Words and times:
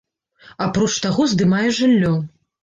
Апроч 0.65 0.95
таго, 1.03 1.27
здымае 1.35 1.67
жыллё. 1.81 2.17